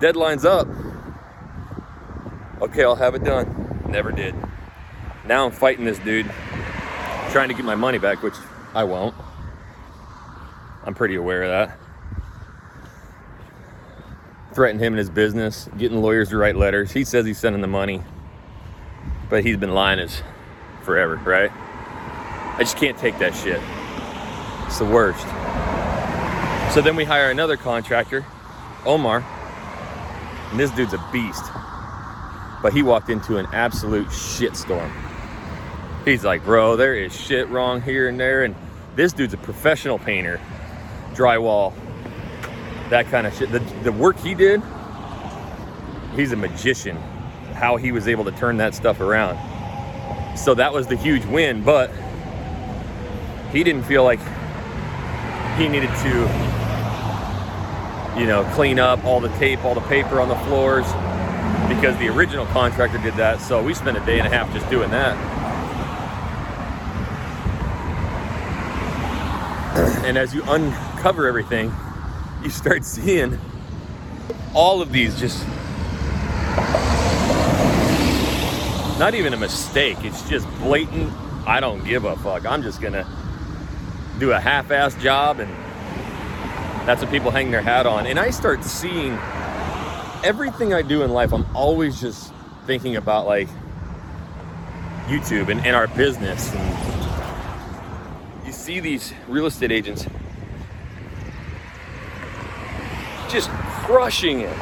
deadline's 0.00 0.44
up. 0.44 0.66
Okay, 2.60 2.84
I'll 2.84 2.94
have 2.94 3.14
it 3.14 3.24
done. 3.24 3.82
Never 3.88 4.12
did. 4.12 4.34
Now 5.26 5.46
I'm 5.46 5.52
fighting 5.52 5.84
this 5.84 5.98
dude, 5.98 6.26
trying 7.30 7.48
to 7.48 7.54
get 7.54 7.64
my 7.64 7.74
money 7.74 7.98
back, 7.98 8.22
which 8.22 8.34
I 8.74 8.84
won't. 8.84 9.14
I'm 10.84 10.94
pretty 10.94 11.14
aware 11.14 11.42
of 11.42 11.48
that. 11.48 11.78
Threatened 14.52 14.80
him 14.80 14.92
and 14.92 14.98
his 14.98 15.08
business, 15.08 15.68
getting 15.78 16.02
lawyers 16.02 16.30
to 16.30 16.36
write 16.36 16.56
letters. 16.56 16.92
He 16.92 17.04
says 17.04 17.24
he's 17.24 17.38
sending 17.38 17.62
the 17.62 17.68
money, 17.68 18.02
but 19.30 19.44
he's 19.44 19.56
been 19.56 19.72
lying 19.72 20.00
as 20.00 20.22
forever, 20.82 21.16
right? 21.16 21.50
I 21.52 22.58
just 22.58 22.76
can't 22.76 22.98
take 22.98 23.18
that 23.20 23.34
shit. 23.34 23.60
It's 24.66 24.78
the 24.78 24.84
worst. 24.84 25.22
So 26.74 26.82
then 26.82 26.94
we 26.94 27.04
hire 27.04 27.30
another 27.30 27.56
contractor, 27.56 28.26
Omar, 28.84 29.24
and 30.50 30.60
this 30.60 30.70
dude's 30.72 30.92
a 30.92 31.08
beast. 31.12 31.44
But 32.62 32.72
he 32.72 32.82
walked 32.82 33.08
into 33.08 33.38
an 33.38 33.46
absolute 33.52 34.08
shitstorm. 34.08 34.92
He's 36.04 36.24
like, 36.24 36.44
bro, 36.44 36.76
there 36.76 36.94
is 36.94 37.14
shit 37.14 37.48
wrong 37.48 37.80
here 37.82 38.08
and 38.08 38.18
there. 38.18 38.44
And 38.44 38.54
this 38.96 39.12
dude's 39.12 39.34
a 39.34 39.38
professional 39.38 39.98
painter, 39.98 40.40
drywall, 41.14 41.72
that 42.90 43.06
kind 43.06 43.26
of 43.26 43.36
shit. 43.36 43.50
The, 43.50 43.60
the 43.82 43.92
work 43.92 44.18
he 44.18 44.34
did, 44.34 44.62
he's 46.16 46.32
a 46.32 46.36
magician. 46.36 46.96
How 47.54 47.76
he 47.76 47.92
was 47.92 48.08
able 48.08 48.24
to 48.24 48.32
turn 48.32 48.56
that 48.58 48.74
stuff 48.74 49.00
around. 49.00 49.38
So 50.36 50.54
that 50.54 50.72
was 50.72 50.86
the 50.86 50.96
huge 50.96 51.24
win, 51.26 51.62
but 51.62 51.90
he 53.52 53.64
didn't 53.64 53.82
feel 53.84 54.04
like 54.04 54.20
he 55.58 55.68
needed 55.68 55.90
to, 56.02 56.08
you 58.18 58.26
know, 58.26 58.48
clean 58.54 58.78
up 58.78 59.04
all 59.04 59.20
the 59.20 59.28
tape, 59.36 59.64
all 59.64 59.74
the 59.74 59.80
paper 59.82 60.20
on 60.20 60.28
the 60.28 60.36
floors 60.36 60.86
because 61.70 61.96
the 61.98 62.08
original 62.08 62.46
contractor 62.46 62.98
did 62.98 63.14
that. 63.14 63.40
So 63.40 63.62
we 63.62 63.74
spent 63.74 63.96
a 63.96 64.04
day 64.04 64.18
and 64.18 64.26
a 64.26 64.30
half 64.30 64.52
just 64.52 64.68
doing 64.68 64.90
that. 64.90 65.16
And 70.04 70.18
as 70.18 70.34
you 70.34 70.42
uncover 70.48 71.28
everything, 71.28 71.72
you 72.42 72.50
start 72.50 72.84
seeing 72.84 73.38
all 74.52 74.82
of 74.82 74.90
these 74.90 75.18
just 75.20 75.46
not 78.98 79.14
even 79.14 79.32
a 79.32 79.36
mistake. 79.36 79.98
It's 80.00 80.28
just 80.28 80.48
blatant. 80.58 81.12
I 81.46 81.60
don't 81.60 81.84
give 81.84 82.04
a 82.04 82.16
fuck. 82.16 82.44
I'm 82.46 82.62
just 82.62 82.80
gonna 82.80 83.06
do 84.18 84.32
a 84.32 84.40
half-ass 84.40 84.96
job 84.96 85.38
and 85.38 85.50
that's 86.86 87.00
what 87.00 87.12
people 87.12 87.30
hang 87.30 87.52
their 87.52 87.62
hat 87.62 87.86
on. 87.86 88.06
And 88.06 88.18
I 88.18 88.30
start 88.30 88.64
seeing 88.64 89.16
everything 90.24 90.74
I 90.74 90.82
do 90.82 91.02
in 91.02 91.10
life, 91.12 91.32
I'm 91.32 91.46
always 91.54 92.00
just 92.00 92.32
thinking 92.66 92.96
about 92.96 93.26
like 93.26 93.48
YouTube 95.06 95.48
and, 95.50 95.64
and 95.66 95.74
our 95.74 95.88
business 95.88 96.52
and 96.54 96.90
see 98.70 98.78
these 98.78 99.12
real 99.26 99.46
estate 99.46 99.72
agents 99.72 100.06
just 103.28 103.48
crushing 103.50 104.40
it. 104.40 104.56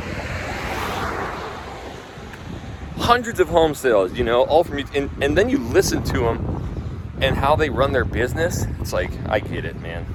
Hundreds 2.97 3.41
of 3.41 3.49
home 3.49 3.75
sales, 3.75 4.13
you 4.17 4.25
know, 4.25 4.45
all 4.45 4.65
from 4.65 4.79
you. 4.79 4.87
And, 4.95 5.11
and 5.23 5.37
then 5.37 5.49
you 5.49 5.59
listen 5.59 6.03
to 6.05 6.21
them 6.21 7.17
and 7.21 7.37
how 7.37 7.57
they 7.57 7.69
run 7.69 7.93
their 7.93 8.05
business. 8.05 8.65
It's 8.81 8.93
like, 8.93 9.11
I 9.29 9.41
get 9.41 9.65
it, 9.65 9.79
man. 9.81 10.07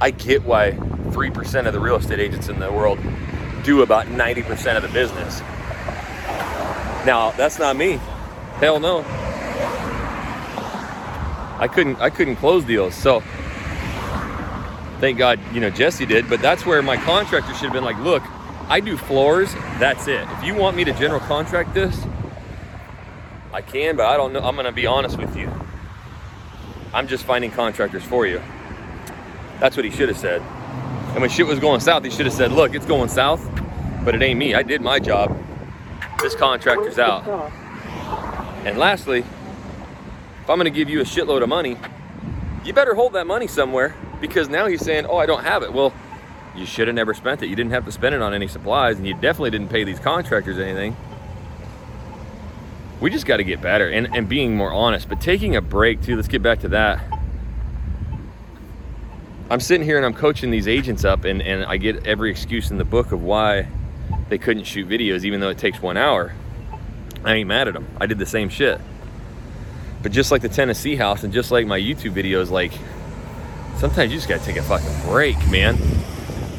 I 0.00 0.10
get 0.10 0.42
why 0.42 0.72
3% 0.72 1.66
of 1.66 1.72
the 1.72 1.80
real 1.80 1.96
estate 1.96 2.18
agents 2.18 2.48
in 2.48 2.58
the 2.58 2.72
world 2.72 2.98
do 3.64 3.82
about 3.82 4.06
90% 4.06 4.76
of 4.76 4.82
the 4.82 4.88
business. 4.88 5.40
Now, 7.04 7.32
that's 7.36 7.58
not 7.58 7.76
me. 7.76 8.00
Hell 8.56 8.78
no. 8.78 9.04
I 11.58 11.68
couldn't 11.68 12.00
I 12.00 12.10
couldn't 12.10 12.36
close 12.36 12.64
deals. 12.64 12.94
So 12.94 13.22
thank 14.98 15.16
God, 15.16 15.38
you 15.52 15.60
know, 15.60 15.70
Jesse 15.70 16.06
did, 16.06 16.28
but 16.28 16.40
that's 16.40 16.66
where 16.66 16.82
my 16.82 16.96
contractor 16.96 17.52
should 17.54 17.64
have 17.64 17.72
been 17.72 17.84
like, 17.84 17.98
look, 17.98 18.22
I 18.68 18.80
do 18.80 18.96
floors, 18.96 19.52
that's 19.78 20.08
it. 20.08 20.26
If 20.38 20.44
you 20.44 20.54
want 20.54 20.76
me 20.76 20.84
to 20.84 20.92
general 20.92 21.20
contract 21.20 21.74
this, 21.74 22.04
I 23.52 23.60
can, 23.62 23.96
but 23.96 24.06
I 24.06 24.16
don't 24.16 24.32
know. 24.32 24.40
I'm 24.40 24.56
gonna 24.56 24.72
be 24.72 24.86
honest 24.86 25.18
with 25.18 25.36
you. 25.36 25.52
I'm 26.94 27.06
just 27.06 27.24
finding 27.24 27.50
contractors 27.50 28.02
for 28.02 28.26
you. 28.26 28.42
That's 29.60 29.76
what 29.76 29.84
he 29.84 29.90
should 29.90 30.08
have 30.08 30.18
said. 30.18 30.42
And 31.12 31.20
when 31.20 31.30
shit 31.30 31.46
was 31.46 31.58
going 31.58 31.80
south, 31.80 32.04
he 32.04 32.10
should 32.10 32.26
have 32.26 32.34
said, 32.34 32.52
look, 32.52 32.74
it's 32.74 32.86
going 32.86 33.08
south, 33.08 33.46
but 34.04 34.14
it 34.14 34.22
ain't 34.22 34.38
me. 34.38 34.54
I 34.54 34.62
did 34.62 34.80
my 34.80 34.98
job. 34.98 35.36
This 36.20 36.34
contractor's 36.34 36.98
out. 36.98 37.26
And 38.64 38.78
lastly, 38.78 39.20
if 39.20 40.50
I'm 40.50 40.56
gonna 40.56 40.70
give 40.70 40.88
you 40.88 41.00
a 41.00 41.04
shitload 41.04 41.42
of 41.42 41.48
money, 41.48 41.76
you 42.64 42.72
better 42.72 42.94
hold 42.94 43.12
that 43.12 43.26
money 43.26 43.46
somewhere 43.46 43.94
because 44.20 44.48
now 44.48 44.66
he's 44.66 44.80
saying, 44.80 45.06
oh, 45.06 45.16
I 45.16 45.26
don't 45.26 45.44
have 45.44 45.62
it. 45.62 45.72
Well, 45.72 45.92
you 46.54 46.66
should 46.66 46.86
have 46.86 46.94
never 46.94 47.14
spent 47.14 47.42
it. 47.42 47.48
You 47.48 47.56
didn't 47.56 47.72
have 47.72 47.84
to 47.86 47.92
spend 47.92 48.14
it 48.14 48.22
on 48.22 48.34
any 48.34 48.48
supplies, 48.48 48.98
and 48.98 49.06
you 49.06 49.14
definitely 49.14 49.50
didn't 49.50 49.68
pay 49.68 49.84
these 49.84 49.98
contractors 49.98 50.58
anything. 50.58 50.96
We 53.00 53.10
just 53.10 53.26
got 53.26 53.38
to 53.38 53.44
get 53.44 53.60
better 53.60 53.88
and, 53.88 54.14
and 54.14 54.28
being 54.28 54.56
more 54.56 54.72
honest. 54.72 55.08
But 55.08 55.20
taking 55.20 55.56
a 55.56 55.60
break, 55.60 56.02
too, 56.02 56.14
let's 56.14 56.28
get 56.28 56.42
back 56.42 56.60
to 56.60 56.68
that. 56.68 57.11
I'm 59.52 59.60
sitting 59.60 59.84
here 59.84 59.98
and 59.98 60.06
I'm 60.06 60.14
coaching 60.14 60.50
these 60.50 60.66
agents 60.66 61.04
up, 61.04 61.26
and, 61.26 61.42
and 61.42 61.66
I 61.66 61.76
get 61.76 62.06
every 62.06 62.30
excuse 62.30 62.70
in 62.70 62.78
the 62.78 62.86
book 62.86 63.12
of 63.12 63.22
why 63.22 63.68
they 64.30 64.38
couldn't 64.38 64.64
shoot 64.64 64.88
videos, 64.88 65.24
even 65.24 65.40
though 65.40 65.50
it 65.50 65.58
takes 65.58 65.82
one 65.82 65.98
hour. 65.98 66.32
I 67.22 67.34
ain't 67.34 67.48
mad 67.48 67.68
at 67.68 67.74
them. 67.74 67.86
I 68.00 68.06
did 68.06 68.18
the 68.18 68.24
same 68.24 68.48
shit. 68.48 68.80
But 70.02 70.10
just 70.10 70.30
like 70.32 70.40
the 70.40 70.48
Tennessee 70.48 70.96
house 70.96 71.22
and 71.22 71.34
just 71.34 71.50
like 71.50 71.66
my 71.66 71.78
YouTube 71.78 72.14
videos, 72.14 72.48
like 72.48 72.72
sometimes 73.76 74.10
you 74.10 74.16
just 74.16 74.26
gotta 74.26 74.42
take 74.42 74.56
a 74.56 74.62
fucking 74.62 75.10
break, 75.10 75.36
man. 75.50 75.76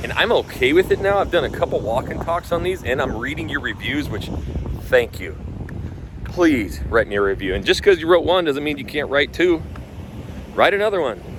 And 0.03 0.13
I'm 0.13 0.31
okay 0.31 0.71
with 0.73 0.91
it 0.91 1.01
now. 1.01 1.17
I've 1.17 1.31
done 1.31 1.45
a 1.45 1.49
couple 1.49 1.79
walk 1.79 2.09
and 2.09 2.21
talks 2.21 2.51
on 2.51 2.61
these 2.61 2.83
and 2.83 3.01
I'm 3.01 3.17
reading 3.17 3.49
your 3.49 3.61
reviews, 3.61 4.07
which 4.07 4.29
thank 4.81 5.19
you. 5.19 5.35
Please 6.25 6.79
write 6.83 7.07
me 7.07 7.15
a 7.15 7.21
review. 7.23 7.55
And 7.55 7.65
just 7.65 7.79
because 7.79 7.99
you 7.99 8.07
wrote 8.07 8.23
one 8.23 8.45
doesn't 8.45 8.63
mean 8.63 8.77
you 8.77 8.85
can't 8.85 9.09
write 9.09 9.33
two. 9.33 9.63
Write 10.53 10.75
another 10.75 11.01
one. 11.01 11.32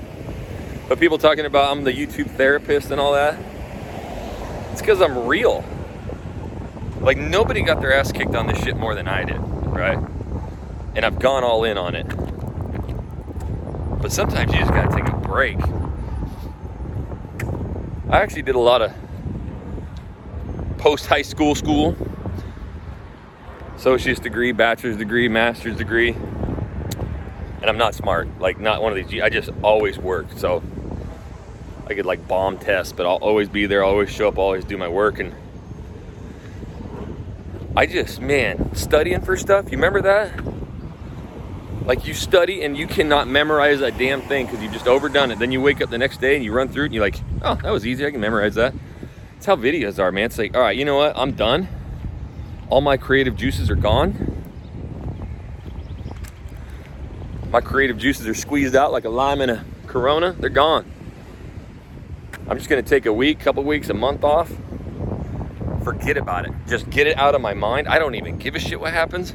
But 0.89 1.01
people 1.01 1.17
talking 1.17 1.47
about 1.47 1.73
I'm 1.73 1.85
the 1.85 1.93
YouTube 1.93 2.31
therapist 2.33 2.91
and 2.91 3.01
all 3.01 3.15
that, 3.15 3.39
it's 4.73 4.81
because 4.81 5.01
I'm 5.01 5.27
real. 5.27 5.65
Like 7.01 7.17
nobody 7.17 7.63
got 7.63 7.81
their 7.81 7.95
ass 7.95 8.13
kicked 8.13 8.35
on 8.35 8.47
this 8.47 8.63
shit 8.63 8.77
more 8.77 8.95
than 8.95 9.09
I 9.09 9.25
did, 9.25 9.39
right? 9.39 9.99
And 10.95 11.05
I've 11.05 11.19
gone 11.19 11.43
all 11.43 11.65
in 11.65 11.79
on 11.79 11.95
it. 11.95 12.07
But 14.01 14.13
sometimes 14.13 14.53
you 14.53 14.59
just 14.59 14.73
gotta 14.73 14.95
take 14.95 15.09
a 15.09 15.17
break. 15.17 15.59
I 18.11 18.19
actually 18.21 18.43
did 18.43 18.55
a 18.55 18.61
lot 18.61 18.83
of 18.83 18.93
post 20.77 21.07
high 21.07 21.23
school 21.23 21.55
school, 21.55 21.97
associate's 23.77 24.21
degree, 24.21 24.53
bachelor's 24.53 24.99
degree, 24.99 25.29
master's 25.29 25.77
degree. 25.77 26.11
And 26.11 27.71
I'm 27.71 27.79
not 27.79 27.95
smart, 27.95 28.29
like 28.39 28.61
not 28.61 28.83
one 28.83 28.93
of 28.97 29.09
these. 29.09 29.23
I 29.23 29.31
just 29.31 29.49
always 29.63 29.99
work. 29.99 30.27
So 30.37 30.63
I 31.87 31.95
could 31.95 32.07
like 32.07 32.27
bomb 32.27 32.59
test, 32.59 32.97
but 32.97 33.07
I'll 33.07 33.17
always 33.17 33.49
be 33.49 33.67
there, 33.67 33.85
I'll 33.85 33.91
always 33.91 34.11
show 34.11 34.29
up, 34.29 34.39
I'll 34.39 34.45
always 34.45 34.65
do 34.65 34.79
my 34.79 34.89
work. 34.89 35.19
And 35.19 35.35
I 37.77 37.87
just, 37.87 38.21
man, 38.21 38.75
studying 38.75 39.21
for 39.21 39.37
stuff. 39.37 39.67
You 39.67 39.79
remember 39.79 40.01
that? 40.03 40.33
Like 41.85 42.07
you 42.07 42.15
study 42.15 42.63
and 42.63 42.79
you 42.79 42.87
cannot 42.87 43.29
memorize 43.29 43.83
a 43.83 43.91
damn 43.91 44.23
thing 44.23 44.47
because 44.47 44.63
you've 44.63 44.73
just 44.73 44.87
overdone 44.87 45.31
it. 45.31 45.39
Then 45.39 45.53
you 45.53 45.61
wake 45.61 45.83
up 45.83 45.91
the 45.91 45.99
next 45.99 46.21
day 46.21 46.35
and 46.37 46.45
you 46.45 46.53
run 46.53 46.69
through 46.69 46.85
it 46.85 46.87
and 46.87 46.95
you're 46.95 47.05
like, 47.05 47.21
oh, 47.43 47.57
that 47.57 47.71
was 47.71 47.87
easy. 47.87 48.07
I 48.07 48.11
can 48.11 48.21
memorize 48.21 48.55
that. 48.55 48.73
That's 49.35 49.47
how 49.47 49.57
videos 49.57 49.99
are, 49.99 50.11
man. 50.11 50.25
It's 50.25 50.39
like, 50.39 50.57
all 50.57 50.63
right, 50.63 50.77
you 50.77 50.87
know 50.87 50.97
what? 50.97 51.13
I'm 51.17 51.33
done. 51.33 51.69
All 52.71 52.81
my 52.81 52.97
creative 52.97 53.37
juices 53.37 53.69
are 53.69 53.77
gone. 53.77 54.43
My 57.51 57.61
creative 57.61 57.99
juices 57.99 58.27
are 58.27 58.35
squeezed 58.35 58.75
out 58.75 58.91
like 58.91 59.05
a 59.05 59.11
lime 59.11 59.43
in 59.43 59.51
a 59.51 59.65
Corona. 59.87 60.33
They're 60.33 60.49
gone. 60.49 60.91
I'm 62.47 62.59
just 62.59 62.69
gonna 62.69 62.83
take 62.83 63.07
a 63.07 63.13
week, 63.13 63.41
couple 63.41 63.65
weeks, 63.65 63.89
a 63.89 63.95
month 63.95 64.23
off. 64.23 64.53
Forget 65.83 66.19
about 66.19 66.47
it. 66.47 66.53
Just 66.69 66.89
get 66.91 67.07
it 67.07 67.17
out 67.17 67.35
of 67.35 67.41
my 67.41 67.55
mind. 67.55 67.89
I 67.89 67.99
don't 67.99 68.15
even 68.15 68.37
give 68.37 68.55
a 68.55 68.59
shit 68.59 68.79
what 68.79 68.93
happens. 68.93 69.35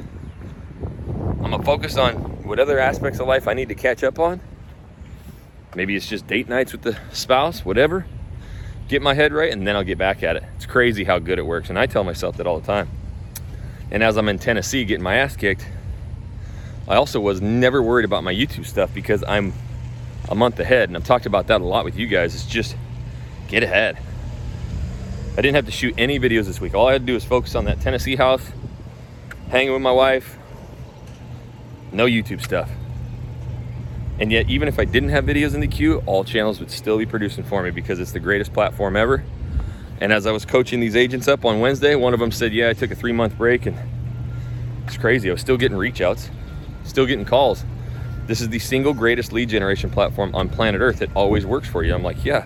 I'm 1.42 1.50
gonna 1.50 1.62
focus 1.62 1.96
on 1.96 2.14
what 2.44 2.60
other 2.60 2.78
aspects 2.78 3.18
of 3.18 3.26
life 3.26 3.48
I 3.48 3.54
need 3.54 3.68
to 3.68 3.74
catch 3.74 4.04
up 4.04 4.18
on. 4.20 4.40
Maybe 5.74 5.96
it's 5.96 6.08
just 6.08 6.26
date 6.26 6.48
nights 6.48 6.72
with 6.72 6.82
the 6.82 6.96
spouse, 7.12 7.64
whatever. 7.64 8.06
Get 8.88 9.02
my 9.02 9.14
head 9.14 9.32
right, 9.32 9.52
and 9.52 9.66
then 9.66 9.76
I'll 9.76 9.84
get 9.84 9.98
back 9.98 10.22
at 10.22 10.36
it. 10.36 10.44
It's 10.56 10.66
crazy 10.66 11.04
how 11.04 11.18
good 11.18 11.38
it 11.38 11.46
works, 11.46 11.68
and 11.68 11.78
I 11.78 11.86
tell 11.86 12.04
myself 12.04 12.36
that 12.36 12.46
all 12.46 12.60
the 12.60 12.66
time. 12.66 12.88
And 13.90 14.02
as 14.02 14.16
I'm 14.16 14.28
in 14.28 14.38
Tennessee 14.38 14.84
getting 14.84 15.02
my 15.02 15.16
ass 15.16 15.36
kicked, 15.36 15.66
I 16.88 16.96
also 16.96 17.20
was 17.20 17.40
never 17.40 17.82
worried 17.82 18.04
about 18.04 18.24
my 18.24 18.34
YouTube 18.34 18.66
stuff 18.66 18.92
because 18.94 19.22
I'm 19.26 19.52
a 20.28 20.34
month 20.34 20.58
ahead, 20.60 20.88
and 20.88 20.96
I've 20.96 21.04
talked 21.04 21.26
about 21.26 21.48
that 21.48 21.60
a 21.60 21.64
lot 21.64 21.84
with 21.84 21.96
you 21.96 22.06
guys. 22.06 22.34
It's 22.34 22.46
just 22.46 22.76
get 23.50 23.62
ahead. 23.64 23.98
I 25.32 25.42
didn't 25.42 25.56
have 25.56 25.66
to 25.66 25.72
shoot 25.72 25.94
any 25.98 26.18
videos 26.18 26.46
this 26.46 26.60
week. 26.60 26.74
All 26.74 26.88
I 26.88 26.92
had 26.92 27.02
to 27.02 27.06
do 27.06 27.14
was 27.14 27.24
focus 27.24 27.54
on 27.54 27.64
that 27.66 27.80
Tennessee 27.80 28.16
house, 28.16 28.50
hanging 29.48 29.72
with 29.72 29.82
my 29.82 29.92
wife, 29.92 30.38
no 31.92 32.06
YouTube 32.06 32.42
stuff. 32.42 32.70
And 34.20 34.30
yet, 34.30 34.48
even 34.48 34.68
if 34.68 34.78
I 34.78 34.84
didn't 34.84 35.08
have 35.08 35.24
videos 35.24 35.54
in 35.54 35.60
the 35.60 35.66
queue, 35.66 36.02
all 36.06 36.24
channels 36.24 36.60
would 36.60 36.70
still 36.70 36.98
be 36.98 37.06
producing 37.06 37.42
for 37.42 37.62
me 37.62 37.70
because 37.70 37.98
it's 37.98 38.12
the 38.12 38.20
greatest 38.20 38.52
platform 38.52 38.94
ever. 38.94 39.24
And 40.00 40.12
as 40.12 40.26
I 40.26 40.32
was 40.32 40.44
coaching 40.44 40.78
these 40.78 40.94
agents 40.94 41.26
up 41.26 41.44
on 41.44 41.60
Wednesday, 41.60 41.94
one 41.94 42.14
of 42.14 42.20
them 42.20 42.30
said, 42.30 42.52
Yeah, 42.52 42.68
I 42.68 42.74
took 42.74 42.90
a 42.90 42.94
three 42.94 43.12
month 43.12 43.36
break 43.36 43.66
and 43.66 43.76
it's 44.86 44.96
crazy. 44.96 45.28
I 45.28 45.32
was 45.32 45.40
still 45.40 45.56
getting 45.56 45.76
reach 45.76 46.00
outs, 46.00 46.30
still 46.84 47.06
getting 47.06 47.24
calls. 47.24 47.64
This 48.26 48.40
is 48.40 48.48
the 48.48 48.58
single 48.58 48.94
greatest 48.94 49.32
lead 49.32 49.48
generation 49.48 49.90
platform 49.90 50.34
on 50.34 50.48
planet 50.48 50.80
Earth. 50.80 51.02
It 51.02 51.10
always 51.14 51.46
works 51.46 51.68
for 51.68 51.82
you. 51.82 51.94
I'm 51.94 52.02
like, 52.02 52.24
Yeah, 52.24 52.44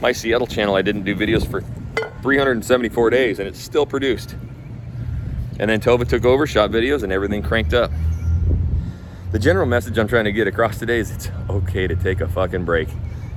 my 0.00 0.12
Seattle 0.12 0.46
channel, 0.46 0.74
I 0.74 0.82
didn't 0.82 1.04
do 1.04 1.14
videos 1.14 1.48
for 1.48 1.62
374 2.22 3.10
days 3.10 3.38
and 3.38 3.46
it's 3.46 3.60
still 3.60 3.86
produced. 3.86 4.36
And 5.58 5.70
then 5.70 5.80
Tova 5.80 6.08
took 6.08 6.24
over, 6.24 6.46
shot 6.46 6.70
videos, 6.70 7.02
and 7.02 7.12
everything 7.12 7.42
cranked 7.42 7.74
up. 7.74 7.90
The 9.32 9.38
general 9.38 9.66
message 9.66 9.98
I'm 9.98 10.08
trying 10.08 10.24
to 10.24 10.32
get 10.32 10.46
across 10.46 10.78
today 10.78 10.98
is 10.98 11.10
it's 11.10 11.30
okay 11.50 11.86
to 11.86 11.94
take 11.94 12.20
a 12.20 12.28
fucking 12.28 12.64
break. 12.64 12.88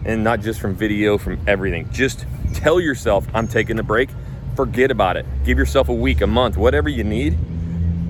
And 0.06 0.24
not 0.24 0.40
just 0.40 0.60
from 0.60 0.74
video, 0.74 1.18
from 1.18 1.40
everything. 1.48 1.90
Just 1.92 2.26
tell 2.54 2.80
yourself, 2.80 3.28
I'm 3.34 3.48
taking 3.48 3.78
a 3.80 3.84
break. 3.84 4.10
Forget 4.56 4.90
about 4.90 5.18
it. 5.18 5.26
Give 5.44 5.58
yourself 5.58 5.90
a 5.90 5.94
week, 5.94 6.22
a 6.22 6.28
month, 6.28 6.56
whatever 6.56 6.88
you 6.88 7.04
need, 7.04 7.34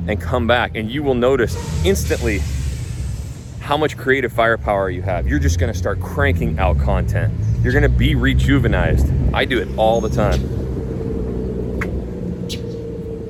and 0.07 0.22
come 0.22 0.45
back. 0.45 0.75
And 0.75 0.91
you 0.91 1.01
will 1.01 1.15
notice 1.15 1.55
instantly 1.83 2.39
how 3.60 3.77
much 3.77 3.98
creative 3.98 4.31
firepower 4.31 4.89
you 4.89 5.01
have. 5.01 5.27
You're 5.27 5.39
just 5.39 5.60
gonna 5.60 5.74
start 5.74 6.00
cranking 6.00 6.60
out 6.60 6.77
content. 6.79 7.33
You're 7.63 7.72
gonna 7.72 7.88
be 7.88 8.13
rejuvenized. 8.13 9.34
I 9.34 9.46
do 9.46 9.58
it 9.58 9.70
all 9.77 10.01
the 10.01 10.10
time. 10.10 10.41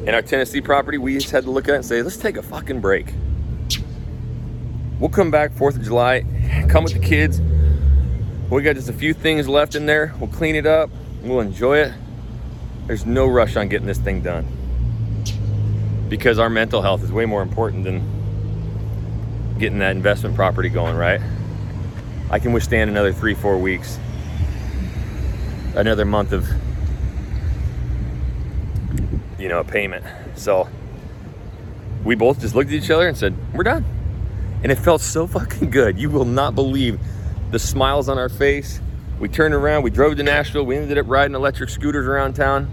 In 0.07 0.15
our 0.15 0.23
Tennessee 0.23 0.59
property, 0.59 0.97
we 0.97 1.13
just 1.13 1.29
had 1.29 1.43
to 1.43 1.51
look 1.51 1.67
at 1.69 1.73
it 1.73 1.75
and 1.75 1.85
say, 1.85 2.01
let's 2.01 2.17
take 2.17 2.35
a 2.35 2.41
fucking 2.41 2.81
break. 2.81 3.13
We'll 4.99 5.11
come 5.11 5.29
back 5.29 5.51
4th 5.51 5.75
of 5.75 5.83
July, 5.83 6.25
come 6.67 6.83
with 6.83 6.93
the 6.93 6.99
kids. 6.99 7.39
We 8.49 8.63
got 8.63 8.75
just 8.75 8.89
a 8.89 8.93
few 8.93 9.13
things 9.13 9.47
left 9.47 9.75
in 9.75 9.85
there. 9.85 10.15
We'll 10.19 10.29
clean 10.29 10.55
it 10.55 10.65
up, 10.65 10.89
we'll 11.21 11.39
enjoy 11.39 11.77
it. 11.77 11.93
There's 12.87 13.05
no 13.05 13.27
rush 13.27 13.55
on 13.55 13.69
getting 13.69 13.87
this 13.87 13.99
thing 13.99 14.21
done 14.21 14.47
because 16.09 16.39
our 16.39 16.49
mental 16.49 16.81
health 16.81 17.03
is 17.03 17.11
way 17.11 17.25
more 17.25 17.43
important 17.43 17.83
than 17.83 19.57
getting 19.59 19.77
that 19.79 19.95
investment 19.95 20.35
property 20.35 20.69
going, 20.69 20.95
right? 20.95 21.21
I 22.31 22.39
can 22.39 22.51
withstand 22.51 22.89
another 22.89 23.13
three, 23.13 23.35
four 23.35 23.57
weeks, 23.57 23.99
another 25.75 26.05
month 26.05 26.31
of, 26.31 26.47
you 29.39 29.49
know, 29.49 29.59
a 29.59 29.63
payment. 29.63 30.05
So 30.35 30.67
we 32.03 32.15
both 32.15 32.39
just 32.41 32.55
looked 32.55 32.69
at 32.69 32.75
each 32.75 32.89
other 32.89 33.07
and 33.07 33.17
said, 33.17 33.35
We're 33.53 33.63
done. 33.63 33.85
And 34.61 34.71
it 34.71 34.77
felt 34.77 35.01
so 35.01 35.27
fucking 35.37 35.69
good. 35.69 35.97
You 35.97 36.09
will 36.09 36.25
not 36.25 36.55
believe 36.55 36.99
the 37.51 37.59
smiles 37.59 38.09
on 38.09 38.17
our 38.17 38.29
face. 38.29 38.81
We 39.19 39.29
turned 39.29 39.53
around, 39.53 39.83
we 39.83 39.89
drove 39.89 40.17
to 40.17 40.23
Nashville, 40.23 40.65
we 40.65 40.75
ended 40.75 40.97
up 40.97 41.07
riding 41.07 41.35
electric 41.35 41.69
scooters 41.69 42.07
around 42.07 42.33
town, 42.33 42.69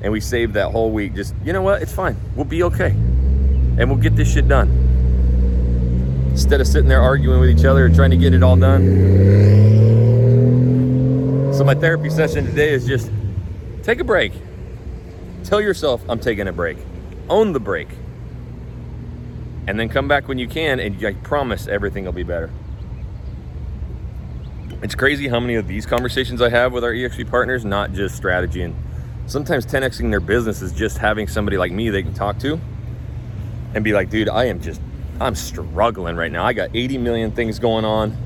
and 0.00 0.12
we 0.12 0.20
saved 0.20 0.54
that 0.54 0.70
whole 0.70 0.90
week. 0.90 1.14
Just, 1.14 1.34
you 1.44 1.52
know 1.52 1.60
what? 1.60 1.82
It's 1.82 1.92
fine. 1.92 2.16
We'll 2.34 2.44
be 2.44 2.62
okay. 2.62 2.90
And 2.90 3.90
we'll 3.90 3.98
get 3.98 4.16
this 4.16 4.32
shit 4.32 4.48
done. 4.48 4.68
Instead 6.30 6.60
of 6.60 6.66
sitting 6.66 6.88
there 6.88 7.02
arguing 7.02 7.40
with 7.40 7.50
each 7.50 7.64
other 7.64 7.88
trying 7.90 8.10
to 8.10 8.16
get 8.16 8.32
it 8.32 8.42
all 8.42 8.56
done. 8.56 10.11
So, 11.52 11.64
my 11.64 11.74
therapy 11.74 12.08
session 12.08 12.46
today 12.46 12.70
is 12.70 12.86
just 12.86 13.10
take 13.82 14.00
a 14.00 14.04
break. 14.04 14.32
Tell 15.44 15.60
yourself, 15.60 16.02
I'm 16.08 16.18
taking 16.18 16.48
a 16.48 16.52
break. 16.52 16.78
Own 17.28 17.52
the 17.52 17.60
break. 17.60 17.88
And 19.66 19.78
then 19.78 19.90
come 19.90 20.08
back 20.08 20.28
when 20.28 20.38
you 20.38 20.48
can, 20.48 20.80
and 20.80 21.04
I 21.04 21.12
promise 21.12 21.68
everything 21.68 22.06
will 22.06 22.12
be 22.12 22.22
better. 22.22 22.50
It's 24.82 24.94
crazy 24.94 25.28
how 25.28 25.40
many 25.40 25.56
of 25.56 25.68
these 25.68 25.84
conversations 25.84 26.40
I 26.40 26.48
have 26.48 26.72
with 26.72 26.84
our 26.84 26.92
EXP 26.92 27.30
partners, 27.30 27.66
not 27.66 27.92
just 27.92 28.16
strategy. 28.16 28.62
And 28.62 28.74
sometimes 29.26 29.66
10xing 29.66 30.10
their 30.10 30.20
business 30.20 30.62
is 30.62 30.72
just 30.72 30.96
having 30.96 31.28
somebody 31.28 31.58
like 31.58 31.70
me 31.70 31.90
they 31.90 32.02
can 32.02 32.14
talk 32.14 32.38
to 32.38 32.58
and 33.74 33.84
be 33.84 33.92
like, 33.92 34.08
dude, 34.08 34.30
I 34.30 34.46
am 34.46 34.62
just, 34.62 34.80
I'm 35.20 35.34
struggling 35.34 36.16
right 36.16 36.32
now. 36.32 36.46
I 36.46 36.54
got 36.54 36.70
80 36.72 36.96
million 36.96 37.30
things 37.30 37.58
going 37.58 37.84
on. 37.84 38.16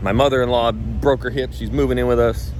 My 0.00 0.12
mother 0.12 0.42
in 0.42 0.48
law 0.48 0.72
broke 1.02 1.22
her 1.22 1.30
hip. 1.30 1.52
She's 1.52 1.70
moving 1.70 1.98
in 1.98 2.06
with 2.06 2.18
us. 2.18 2.50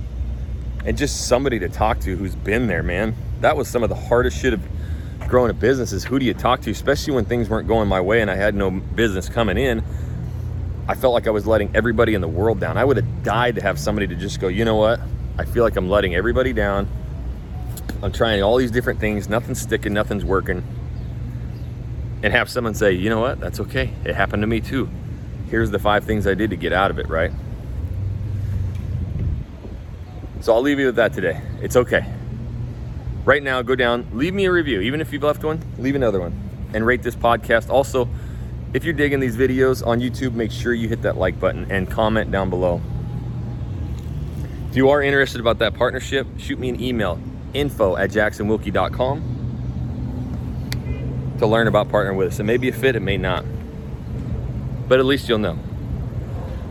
And 0.84 0.98
just 0.98 1.28
somebody 1.28 1.58
to 1.60 1.70
talk 1.70 2.00
to 2.00 2.14
who's 2.14 2.36
been 2.36 2.66
there, 2.66 2.82
man. 2.82 3.16
That 3.40 3.56
was 3.56 3.68
some 3.68 3.82
of 3.82 3.88
the 3.88 3.94
hardest 3.94 4.38
shit 4.38 4.52
of 4.52 4.60
growing 5.28 5.50
a 5.50 5.54
business 5.54 5.92
is 5.92 6.04
who 6.04 6.18
do 6.18 6.26
you 6.26 6.34
talk 6.34 6.60
to, 6.60 6.70
especially 6.70 7.14
when 7.14 7.24
things 7.24 7.48
weren't 7.48 7.66
going 7.66 7.88
my 7.88 8.00
way 8.00 8.20
and 8.20 8.30
I 8.30 8.34
had 8.34 8.54
no 8.54 8.70
business 8.70 9.30
coming 9.30 9.56
in 9.56 9.82
I 10.88 10.94
felt 10.94 11.14
like 11.14 11.26
I 11.26 11.30
was 11.30 11.46
letting 11.46 11.74
everybody 11.76 12.14
in 12.14 12.20
the 12.20 12.28
world 12.28 12.58
down. 12.58 12.76
I 12.76 12.84
would 12.84 12.96
have 12.96 13.22
died 13.22 13.54
to 13.54 13.62
have 13.62 13.78
somebody 13.78 14.08
to 14.08 14.16
just 14.16 14.40
go, 14.40 14.48
you 14.48 14.64
know 14.64 14.76
what? 14.76 15.00
I 15.38 15.44
feel 15.44 15.62
like 15.62 15.76
I'm 15.76 15.88
letting 15.88 16.14
everybody 16.14 16.52
down. 16.52 16.88
I'm 18.02 18.10
trying 18.10 18.42
all 18.42 18.56
these 18.56 18.72
different 18.72 18.98
things, 18.98 19.28
nothing's 19.28 19.60
sticking, 19.60 19.92
nothing's 19.92 20.24
working. 20.24 20.64
And 22.24 22.32
have 22.32 22.50
someone 22.50 22.74
say, 22.74 22.92
you 22.92 23.10
know 23.10 23.20
what? 23.20 23.38
That's 23.38 23.60
okay. 23.60 23.92
It 24.04 24.14
happened 24.16 24.42
to 24.42 24.46
me 24.46 24.60
too. 24.60 24.88
Here's 25.48 25.70
the 25.70 25.78
five 25.78 26.04
things 26.04 26.26
I 26.26 26.34
did 26.34 26.50
to 26.50 26.56
get 26.56 26.72
out 26.72 26.90
of 26.90 26.98
it, 26.98 27.08
right? 27.08 27.30
So 30.42 30.52
I'll 30.52 30.60
leave 30.60 30.80
you 30.80 30.86
with 30.86 30.96
that 30.96 31.12
today. 31.12 31.40
It's 31.60 31.76
okay. 31.76 32.04
Right 33.24 33.42
now, 33.44 33.62
go 33.62 33.76
down, 33.76 34.08
leave 34.12 34.34
me 34.34 34.46
a 34.46 34.52
review. 34.52 34.80
Even 34.80 35.00
if 35.00 35.12
you've 35.12 35.22
left 35.22 35.44
one, 35.44 35.62
leave 35.78 35.94
another 35.94 36.18
one 36.18 36.36
and 36.74 36.84
rate 36.84 37.00
this 37.04 37.14
podcast. 37.14 37.70
Also, 37.70 38.08
if 38.74 38.82
you're 38.82 38.92
digging 38.92 39.20
these 39.20 39.36
videos 39.36 39.86
on 39.86 40.00
YouTube, 40.00 40.34
make 40.34 40.50
sure 40.50 40.74
you 40.74 40.88
hit 40.88 41.02
that 41.02 41.16
like 41.16 41.38
button 41.38 41.70
and 41.70 41.88
comment 41.88 42.32
down 42.32 42.50
below. 42.50 42.80
If 44.68 44.76
you 44.76 44.90
are 44.90 45.00
interested 45.00 45.40
about 45.40 45.60
that 45.60 45.74
partnership, 45.74 46.26
shoot 46.38 46.58
me 46.58 46.70
an 46.70 46.82
email, 46.82 47.20
info 47.54 47.96
at 47.96 48.10
jacksonwilkie.com 48.10 49.38
to 51.38 51.46
learn 51.46 51.68
about 51.68 51.88
partnering 51.88 52.16
with 52.16 52.32
us. 52.32 52.40
It 52.40 52.44
may 52.44 52.56
be 52.56 52.68
a 52.68 52.72
fit, 52.72 52.96
it 52.96 53.00
may 53.00 53.16
not. 53.16 53.44
But 54.88 54.98
at 54.98 55.04
least 55.04 55.28
you'll 55.28 55.38
know. 55.38 55.56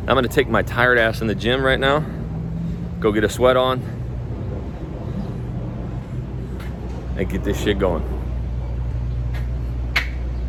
I'm 0.01 0.16
gonna 0.16 0.28
take 0.28 0.50
my 0.50 0.62
tired 0.62 0.98
ass 0.98 1.22
in 1.22 1.28
the 1.28 1.36
gym 1.36 1.63
right 1.63 1.80
now, 1.80 2.04
go 3.01 3.12
get 3.12 3.24
a 3.24 3.29
sweat 3.29 3.58
on, 3.58 3.81
and 7.17 7.27
get 7.29 7.43
this 7.43 7.60
shit 7.62 7.77
going. 7.79 8.03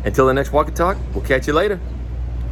Until 0.05 0.27
the 0.27 0.33
next 0.33 0.53
walk 0.53 0.67
and 0.67 0.75
talk, 0.75 0.97
we'll 1.13 1.23
catch 1.23 1.47
you 1.47 1.53
later. 1.53 1.79